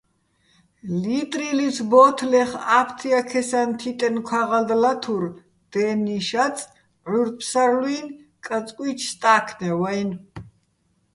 [1.03, 5.23] ლიტრილიჩო̆ ბო́თლეხ ა́ფთიაქესაჼ თიტენო̆ ქაღალდ ლათურ:
[5.71, 6.57] "დე́ნი შაწ,
[7.09, 10.19] ჺურდ-ფსარლუჲნი̆ კაწკუჲჩი̆ სტა́ქნევ-აჲნო̆".